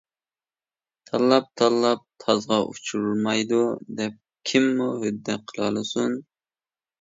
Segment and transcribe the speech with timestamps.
[1.09, 3.61] تاللاپ تاللاپ تازغا «ئۇچرىمايدۇ»
[4.01, 4.17] دەپ
[4.53, 6.19] كىممۇ ھۆددە قىلالىسۇن.